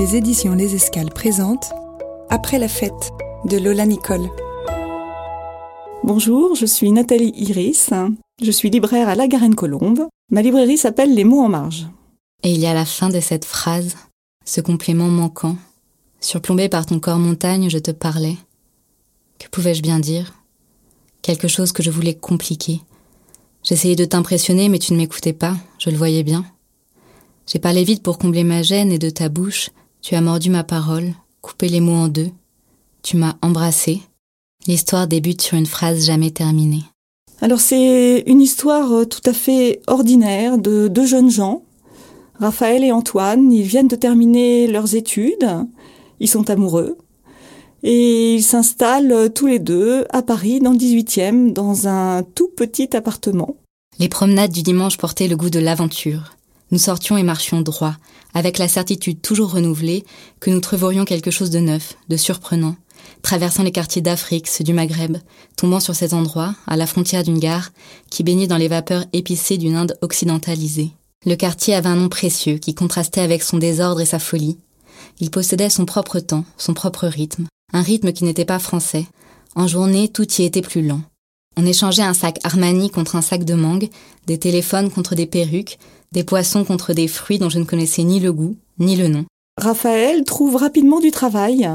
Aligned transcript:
Les 0.00 0.16
éditions 0.16 0.54
Les 0.54 0.74
Escales 0.74 1.10
présentent 1.10 1.74
Après 2.30 2.58
la 2.58 2.68
fête 2.68 3.10
de 3.44 3.58
Lola 3.58 3.84
Nicole. 3.84 4.30
Bonjour, 6.04 6.54
je 6.54 6.64
suis 6.64 6.90
Nathalie 6.90 7.34
Iris. 7.36 7.90
Je 8.42 8.50
suis 8.50 8.70
libraire 8.70 9.10
à 9.10 9.14
La 9.14 9.28
Garenne-Colombe. 9.28 10.08
Ma 10.30 10.40
librairie 10.40 10.78
s'appelle 10.78 11.14
Les 11.14 11.24
mots 11.24 11.42
en 11.42 11.50
marge. 11.50 11.86
Et 12.42 12.50
il 12.50 12.58
y 12.58 12.64
a 12.64 12.72
la 12.72 12.86
fin 12.86 13.10
de 13.10 13.20
cette 13.20 13.44
phrase, 13.44 13.94
ce 14.46 14.62
complément 14.62 15.08
manquant. 15.08 15.58
Surplombé 16.18 16.70
par 16.70 16.86
ton 16.86 16.98
corps 16.98 17.18
montagne, 17.18 17.68
je 17.68 17.76
te 17.76 17.90
parlais. 17.90 18.38
Que 19.38 19.48
pouvais-je 19.50 19.82
bien 19.82 20.00
dire? 20.00 20.32
Quelque 21.20 21.46
chose 21.46 21.72
que 21.72 21.82
je 21.82 21.90
voulais 21.90 22.14
compliquer. 22.14 22.80
J'essayais 23.64 23.96
de 23.96 24.06
t'impressionner, 24.06 24.70
mais 24.70 24.78
tu 24.78 24.94
ne 24.94 24.98
m'écoutais 24.98 25.34
pas, 25.34 25.58
je 25.78 25.90
le 25.90 25.98
voyais 25.98 26.22
bien. 26.22 26.46
J'ai 27.46 27.58
parlé 27.58 27.84
vite 27.84 28.02
pour 28.02 28.16
combler 28.16 28.44
ma 28.44 28.62
gêne 28.62 28.92
et 28.92 28.98
de 28.98 29.10
ta 29.10 29.28
bouche, 29.28 29.68
tu 30.02 30.14
as 30.14 30.20
mordu 30.20 30.50
ma 30.50 30.64
parole, 30.64 31.12
coupé 31.42 31.68
les 31.68 31.80
mots 31.80 31.92
en 31.92 32.08
deux. 32.08 32.30
Tu 33.02 33.16
m'as 33.16 33.34
embrassé. 33.42 34.00
L'histoire 34.66 35.06
débute 35.06 35.42
sur 35.42 35.56
une 35.56 35.66
phrase 35.66 36.06
jamais 36.06 36.30
terminée. 36.30 36.84
Alors 37.42 37.60
c'est 37.60 38.24
une 38.26 38.40
histoire 38.40 38.92
euh, 38.92 39.04
tout 39.04 39.22
à 39.24 39.32
fait 39.32 39.80
ordinaire 39.86 40.58
de 40.58 40.88
deux 40.88 41.06
jeunes 41.06 41.30
gens, 41.30 41.62
Raphaël 42.38 42.84
et 42.84 42.92
Antoine. 42.92 43.50
Ils 43.50 43.62
viennent 43.62 43.88
de 43.88 43.96
terminer 43.96 44.66
leurs 44.66 44.94
études, 44.94 45.48
ils 46.18 46.28
sont 46.28 46.50
amoureux, 46.50 46.98
et 47.82 48.34
ils 48.34 48.42
s'installent 48.42 49.12
euh, 49.12 49.28
tous 49.28 49.46
les 49.46 49.58
deux 49.58 50.04
à 50.10 50.22
Paris 50.22 50.60
dans 50.60 50.72
le 50.72 50.78
18e, 50.78 51.52
dans 51.52 51.88
un 51.88 52.22
tout 52.22 52.48
petit 52.48 52.94
appartement. 52.94 53.56
Les 53.98 54.08
promenades 54.08 54.52
du 54.52 54.62
dimanche 54.62 54.98
portaient 54.98 55.28
le 55.28 55.36
goût 55.36 55.50
de 55.50 55.58
l'aventure. 55.58 56.36
Nous 56.70 56.78
sortions 56.78 57.16
et 57.16 57.22
marchions 57.22 57.62
droit, 57.62 57.96
avec 58.34 58.58
la 58.58 58.68
certitude 58.68 59.20
toujours 59.20 59.52
renouvelée 59.52 60.04
que 60.38 60.50
nous 60.50 60.60
trouverions 60.60 61.04
quelque 61.04 61.30
chose 61.30 61.50
de 61.50 61.58
neuf, 61.58 61.94
de 62.08 62.16
surprenant, 62.16 62.76
traversant 63.22 63.62
les 63.62 63.72
quartiers 63.72 64.02
d'Afrique, 64.02 64.46
ceux 64.46 64.64
du 64.64 64.72
Maghreb, 64.72 65.16
tombant 65.56 65.80
sur 65.80 65.94
cet 65.94 66.12
endroit, 66.12 66.54
à 66.66 66.76
la 66.76 66.86
frontière 66.86 67.24
d'une 67.24 67.38
gare, 67.38 67.70
qui 68.10 68.22
baignait 68.22 68.46
dans 68.46 68.56
les 68.56 68.68
vapeurs 68.68 69.04
épicées 69.12 69.58
d'une 69.58 69.76
Inde 69.76 69.96
occidentalisée. 70.00 70.90
Le 71.26 71.34
quartier 71.34 71.74
avait 71.74 71.88
un 71.88 71.96
nom 71.96 72.08
précieux 72.08 72.58
qui 72.58 72.74
contrastait 72.74 73.20
avec 73.20 73.42
son 73.42 73.58
désordre 73.58 74.00
et 74.00 74.06
sa 74.06 74.18
folie. 74.18 74.58
Il 75.18 75.30
possédait 75.30 75.70
son 75.70 75.84
propre 75.84 76.18
temps, 76.20 76.44
son 76.56 76.72
propre 76.72 77.06
rythme, 77.06 77.46
un 77.72 77.82
rythme 77.82 78.12
qui 78.12 78.24
n'était 78.24 78.44
pas 78.44 78.58
français. 78.58 79.06
En 79.54 79.66
journée, 79.66 80.08
tout 80.08 80.30
y 80.34 80.44
était 80.44 80.62
plus 80.62 80.86
lent. 80.86 81.02
On 81.56 81.66
échangeait 81.66 82.02
un 82.02 82.14
sac 82.14 82.38
Armani 82.44 82.90
contre 82.90 83.16
un 83.16 83.22
sac 83.22 83.44
de 83.44 83.54
mangue, 83.54 83.88
des 84.26 84.38
téléphones 84.38 84.90
contre 84.90 85.14
des 85.14 85.26
perruques, 85.26 85.78
des 86.12 86.24
poissons 86.24 86.64
contre 86.64 86.92
des 86.92 87.08
fruits 87.08 87.38
dont 87.38 87.48
je 87.48 87.58
ne 87.58 87.64
connaissais 87.64 88.02
ni 88.02 88.20
le 88.20 88.32
goût, 88.32 88.56
ni 88.78 88.96
le 88.96 89.08
nom. 89.08 89.24
Raphaël 89.56 90.24
trouve 90.24 90.56
rapidement 90.56 91.00
du 91.00 91.10
travail. 91.10 91.68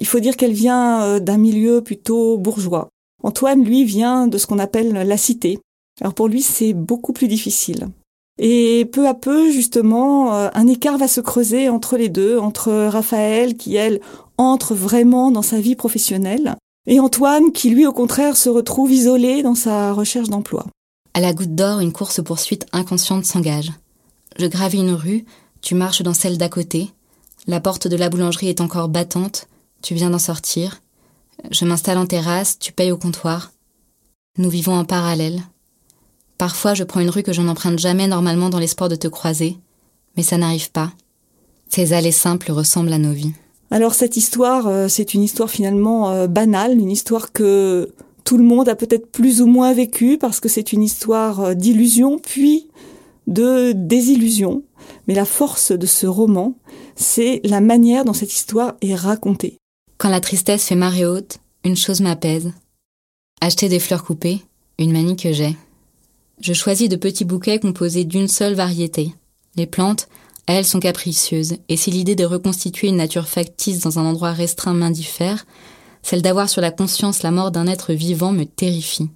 Il 0.00 0.06
faut 0.06 0.20
dire 0.20 0.36
qu'elle 0.36 0.52
vient 0.52 1.02
euh, 1.02 1.20
d'un 1.20 1.38
milieu 1.38 1.82
plutôt 1.82 2.38
bourgeois. 2.38 2.88
Antoine, 3.22 3.64
lui, 3.64 3.84
vient 3.84 4.26
de 4.26 4.38
ce 4.38 4.46
qu'on 4.46 4.58
appelle 4.58 4.92
la 4.92 5.16
cité. 5.16 5.58
Alors 6.00 6.14
pour 6.14 6.28
lui, 6.28 6.42
c'est 6.42 6.72
beaucoup 6.72 7.12
plus 7.12 7.28
difficile. 7.28 7.88
Et 8.38 8.86
peu 8.86 9.06
à 9.06 9.14
peu, 9.14 9.50
justement, 9.50 10.34
euh, 10.34 10.48
un 10.54 10.66
écart 10.66 10.96
va 10.96 11.08
se 11.08 11.20
creuser 11.20 11.68
entre 11.68 11.96
les 11.96 12.08
deux, 12.08 12.38
entre 12.38 12.72
Raphaël, 12.72 13.56
qui, 13.56 13.76
elle, 13.76 14.00
entre 14.38 14.74
vraiment 14.74 15.30
dans 15.30 15.42
sa 15.42 15.60
vie 15.60 15.76
professionnelle, 15.76 16.56
et 16.86 16.98
Antoine, 16.98 17.52
qui, 17.52 17.68
lui, 17.68 17.86
au 17.86 17.92
contraire, 17.92 18.36
se 18.36 18.48
retrouve 18.48 18.90
isolé 18.90 19.42
dans 19.42 19.54
sa 19.54 19.92
recherche 19.92 20.28
d'emploi. 20.28 20.64
À 21.12 21.20
la 21.20 21.32
goutte 21.32 21.54
d'or, 21.54 21.80
une 21.80 21.92
course-poursuite 21.92 22.66
inconsciente 22.72 23.24
s'engage. 23.24 23.72
Je 24.38 24.46
gravis 24.46 24.78
une 24.78 24.92
rue, 24.92 25.24
tu 25.60 25.74
marches 25.74 26.02
dans 26.02 26.14
celle 26.14 26.38
d'à 26.38 26.48
côté. 26.48 26.90
La 27.46 27.60
porte 27.60 27.88
de 27.88 27.96
la 27.96 28.08
boulangerie 28.08 28.48
est 28.48 28.60
encore 28.60 28.88
battante, 28.88 29.48
tu 29.82 29.94
viens 29.94 30.10
d'en 30.10 30.18
sortir. 30.18 30.82
Je 31.50 31.64
m'installe 31.64 31.98
en 31.98 32.06
terrasse, 32.06 32.58
tu 32.58 32.72
payes 32.72 32.92
au 32.92 32.96
comptoir. 32.96 33.52
Nous 34.38 34.50
vivons 34.50 34.74
en 34.74 34.84
parallèle. 34.84 35.42
Parfois, 36.38 36.74
je 36.74 36.84
prends 36.84 37.00
une 37.00 37.10
rue 37.10 37.22
que 37.22 37.32
je 37.32 37.42
n'emprunte 37.42 37.78
jamais 37.78 38.06
normalement 38.06 38.48
dans 38.48 38.58
l'espoir 38.58 38.88
de 38.88 38.96
te 38.96 39.08
croiser, 39.08 39.58
mais 40.16 40.22
ça 40.22 40.38
n'arrive 40.38 40.70
pas. 40.70 40.92
Ces 41.68 41.92
allées 41.92 42.12
simples 42.12 42.52
ressemblent 42.52 42.92
à 42.92 42.98
nos 42.98 43.12
vies. 43.12 43.32
Alors 43.70 43.94
cette 43.94 44.16
histoire, 44.16 44.66
euh, 44.66 44.88
c'est 44.88 45.14
une 45.14 45.22
histoire 45.22 45.48
finalement 45.48 46.10
euh, 46.10 46.26
banale, 46.26 46.78
une 46.78 46.90
histoire 46.90 47.32
que 47.32 47.92
tout 48.24 48.38
le 48.38 48.44
monde 48.44 48.68
a 48.68 48.76
peut-être 48.76 49.10
plus 49.10 49.42
ou 49.42 49.46
moins 49.46 49.72
vécue 49.72 50.18
parce 50.18 50.40
que 50.40 50.48
c'est 50.48 50.72
une 50.72 50.82
histoire 50.82 51.40
euh, 51.40 51.54
d'illusion 51.54 52.18
puis 52.18 52.68
de 53.26 53.72
désillusion. 53.72 54.62
Mais 55.06 55.14
la 55.14 55.24
force 55.24 55.72
de 55.72 55.86
ce 55.86 56.06
roman, 56.06 56.54
c'est 56.96 57.40
la 57.44 57.60
manière 57.60 58.04
dont 58.04 58.12
cette 58.12 58.32
histoire 58.32 58.74
est 58.82 58.94
racontée. 58.94 59.56
Quand 59.98 60.08
la 60.08 60.20
tristesse 60.20 60.64
fait 60.64 60.74
marée 60.74 61.06
haute, 61.06 61.38
une 61.64 61.76
chose 61.76 62.00
m'apaise. 62.00 62.52
Acheter 63.40 63.68
des 63.68 63.80
fleurs 63.80 64.04
coupées, 64.04 64.40
une 64.78 64.92
manie 64.92 65.16
que 65.16 65.32
j'ai. 65.32 65.56
Je 66.40 66.52
choisis 66.52 66.88
de 66.88 66.96
petits 66.96 67.24
bouquets 67.24 67.58
composés 67.58 68.04
d'une 68.04 68.28
seule 68.28 68.54
variété. 68.54 69.14
Les 69.56 69.66
plantes, 69.66 70.08
elles, 70.46 70.64
sont 70.64 70.80
capricieuses, 70.80 71.56
et 71.68 71.76
si 71.76 71.90
l'idée 71.90 72.16
de 72.16 72.24
reconstituer 72.24 72.88
une 72.88 72.96
nature 72.96 73.28
factice 73.28 73.80
dans 73.80 73.98
un 73.98 74.06
endroit 74.06 74.32
restreint 74.32 74.74
m'indiffère, 74.74 75.44
celle 76.02 76.22
d'avoir 76.22 76.48
sur 76.48 76.60
la 76.60 76.70
conscience 76.70 77.22
la 77.22 77.30
mort 77.30 77.50
d'un 77.50 77.66
être 77.66 77.92
vivant 77.92 78.32
me 78.32 78.44
terrifie. 78.44 79.10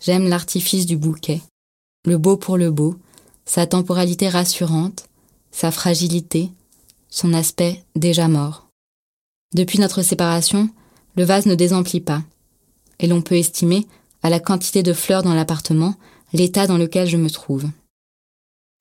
J'aime 0.00 0.28
l'artifice 0.28 0.86
du 0.86 0.96
bouquet, 0.96 1.40
le 2.04 2.18
beau 2.18 2.36
pour 2.36 2.56
le 2.56 2.70
beau, 2.70 2.96
sa 3.44 3.66
temporalité 3.66 4.28
rassurante, 4.28 5.08
sa 5.50 5.70
fragilité, 5.70 6.50
son 7.08 7.32
aspect 7.32 7.84
déjà 7.94 8.28
mort. 8.28 8.68
Depuis 9.54 9.78
notre 9.78 10.02
séparation, 10.02 10.68
le 11.16 11.24
vase 11.24 11.46
ne 11.46 11.54
désemplit 11.54 12.00
pas, 12.00 12.22
et 12.98 13.06
l'on 13.06 13.22
peut 13.22 13.36
estimer, 13.36 13.86
à 14.22 14.30
la 14.30 14.40
quantité 14.40 14.82
de 14.82 14.92
fleurs 14.92 15.22
dans 15.22 15.34
l'appartement, 15.34 15.94
l'état 16.32 16.66
dans 16.66 16.78
lequel 16.78 17.06
je 17.06 17.16
me 17.16 17.30
trouve. 17.30 17.66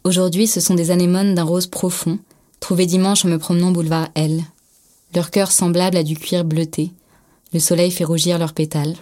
Aujourd'hui, 0.03 0.47
ce 0.47 0.59
sont 0.59 0.73
des 0.73 0.89
anémones 0.91 1.35
d'un 1.35 1.43
rose 1.43 1.67
profond, 1.67 2.17
trouvées 2.59 2.85
dimanche 2.85 3.25
en 3.25 3.29
me 3.29 3.37
promenant 3.37 3.71
boulevard 3.71 4.09
L. 4.15 4.43
Leur 5.16 5.29
cœur 5.29 5.51
semblable 5.51 5.97
à 5.97 6.03
du 6.03 6.16
cuir 6.16 6.44
bleuté. 6.44 6.91
Le 7.53 7.59
soleil 7.59 7.91
fait 7.91 8.03
rougir 8.03 8.40
leurs 8.40 8.53
pétales. 8.53 8.96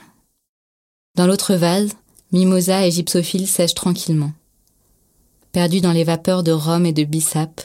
Dans 1.15 1.25
l'autre 1.25 1.55
vase, 1.55 1.91
mimosa 2.31 2.85
et 2.85 2.91
gypsophile 2.91 3.47
sèchent 3.47 3.75
tranquillement. 3.75 4.31
Perdus 5.53 5.81
dans 5.81 5.93
les 5.93 6.03
vapeurs 6.03 6.43
de 6.43 6.51
rhum 6.51 6.85
et 6.85 6.93
de 6.93 7.03
bissap, 7.03 7.61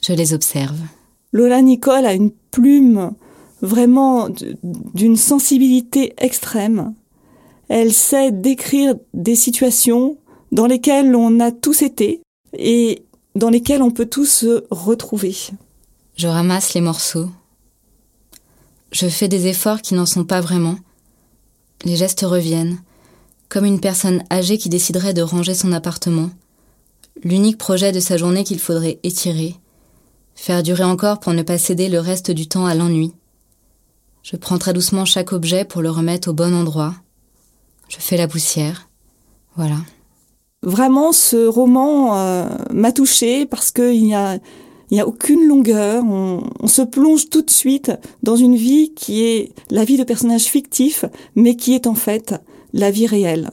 je 0.00 0.12
les 0.12 0.34
observe. 0.34 0.78
Lola 1.32 1.62
Nicole 1.62 2.06
a 2.06 2.14
une 2.14 2.32
plume 2.50 3.12
vraiment 3.62 4.28
d'une 4.62 5.16
sensibilité 5.16 6.14
extrême. 6.18 6.94
Elle 7.68 7.92
sait 7.92 8.32
décrire 8.32 8.94
des 9.14 9.36
situations 9.36 10.18
dans 10.50 10.66
lesquelles 10.66 11.14
on 11.16 11.40
a 11.40 11.50
tous 11.52 11.82
été 11.82 12.20
et 12.56 13.04
dans 13.34 13.50
lesquelles 13.50 13.82
on 13.82 13.90
peut 13.90 14.06
tous 14.06 14.26
se 14.26 14.64
retrouver. 14.70 15.34
Je 16.16 16.28
ramasse 16.28 16.74
les 16.74 16.80
morceaux. 16.80 17.28
Je 18.92 19.08
fais 19.08 19.28
des 19.28 19.46
efforts 19.46 19.80
qui 19.80 19.94
n'en 19.94 20.04
sont 20.04 20.24
pas 20.24 20.42
vraiment. 20.42 20.76
Les 21.84 21.96
gestes 21.96 22.20
reviennent, 22.20 22.78
comme 23.48 23.64
une 23.64 23.80
personne 23.80 24.22
âgée 24.30 24.58
qui 24.58 24.68
déciderait 24.68 25.14
de 25.14 25.22
ranger 25.22 25.54
son 25.54 25.72
appartement. 25.72 26.30
L'unique 27.24 27.58
projet 27.58 27.90
de 27.90 28.00
sa 28.00 28.18
journée 28.18 28.44
qu'il 28.44 28.58
faudrait 28.58 29.00
étirer, 29.02 29.56
faire 30.34 30.62
durer 30.62 30.84
encore 30.84 31.20
pour 31.20 31.32
ne 31.32 31.42
pas 31.42 31.56
céder 31.56 31.88
le 31.88 32.00
reste 32.00 32.30
du 32.30 32.48
temps 32.48 32.66
à 32.66 32.74
l'ennui. 32.74 33.14
Je 34.22 34.36
prends 34.36 34.58
très 34.58 34.74
doucement 34.74 35.06
chaque 35.06 35.32
objet 35.32 35.64
pour 35.64 35.80
le 35.80 35.90
remettre 35.90 36.28
au 36.28 36.34
bon 36.34 36.54
endroit. 36.54 36.94
Je 37.88 37.96
fais 37.98 38.18
la 38.18 38.28
poussière. 38.28 38.88
Voilà. 39.56 39.76
Vraiment, 40.62 41.12
ce 41.12 41.46
roman 41.46 42.16
euh, 42.16 42.48
m'a 42.70 42.92
touchée 42.92 43.46
parce 43.46 43.72
qu'il 43.72 44.02
n'y 44.02 44.14
a, 44.14 44.38
il 44.92 44.96
n'y 44.96 45.00
a 45.00 45.08
aucune 45.08 45.48
longueur. 45.48 46.04
On, 46.04 46.66
se 46.66 46.82
plonge 46.82 47.30
tout 47.30 47.40
de 47.40 47.50
suite 47.50 47.90
dans 48.22 48.36
une 48.36 48.54
vie 48.54 48.92
qui 48.94 49.24
est 49.24 49.52
la 49.70 49.84
vie 49.84 49.96
de 49.96 50.04
personnages 50.04 50.44
fictifs, 50.44 51.06
mais 51.34 51.56
qui 51.56 51.74
est 51.74 51.86
en 51.86 51.94
fait 51.94 52.34
la 52.74 52.90
vie 52.90 53.06
réelle. 53.06 53.50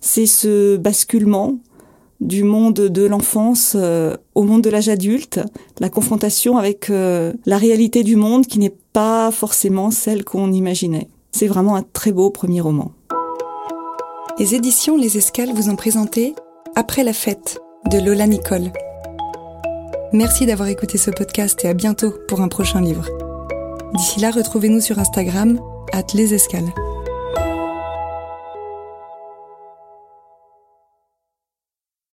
C'est 0.00 0.26
ce 0.26 0.76
basculement 0.76 1.58
du 2.20 2.44
monde 2.44 2.74
de 2.74 3.06
l'enfance 3.06 3.72
euh, 3.74 4.16
au 4.34 4.42
monde 4.42 4.62
de 4.62 4.70
l'âge 4.70 4.90
adulte, 4.90 5.40
la 5.80 5.88
confrontation 5.88 6.58
avec 6.58 6.90
euh, 6.90 7.32
la 7.46 7.56
réalité 7.56 8.02
du 8.02 8.16
monde 8.16 8.46
qui 8.46 8.58
n'est 8.58 8.76
pas 8.92 9.30
forcément 9.30 9.90
celle 9.90 10.24
qu'on 10.24 10.52
imaginait. 10.52 11.08
C'est 11.32 11.46
vraiment 11.46 11.76
un 11.76 11.84
très 11.90 12.12
beau 12.12 12.28
premier 12.28 12.60
roman. 12.60 12.92
Les 14.38 14.54
éditions 14.54 14.98
Les 14.98 15.16
Escales 15.16 15.54
vous 15.54 15.70
ont 15.70 15.76
présenté 15.76 16.34
Après 16.74 17.02
la 17.02 17.14
fête 17.14 17.58
de 17.90 17.98
Lola 17.98 18.26
Nicole. 18.26 18.70
Merci 20.12 20.46
d'avoir 20.46 20.68
écouté 20.68 20.98
ce 20.98 21.10
podcast 21.10 21.64
et 21.64 21.68
à 21.68 21.74
bientôt 21.74 22.14
pour 22.28 22.40
un 22.40 22.48
prochain 22.48 22.80
livre. 22.80 23.08
D'ici 23.94 24.20
là, 24.20 24.30
retrouvez-nous 24.30 24.80
sur 24.80 24.98
Instagram, 24.98 25.58
at 25.92 26.06
les 26.14 26.32
escales. 26.32 26.72